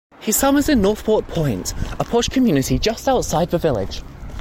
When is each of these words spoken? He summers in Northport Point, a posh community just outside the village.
He 0.19 0.31
summers 0.31 0.67
in 0.67 0.81
Northport 0.81 1.27
Point, 1.27 1.75
a 1.99 2.03
posh 2.03 2.27
community 2.27 2.79
just 2.79 3.07
outside 3.07 3.51
the 3.51 3.59
village. 3.59 4.01